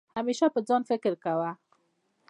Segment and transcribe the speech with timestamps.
[0.17, 1.51] همېشه په ځان فکر کوه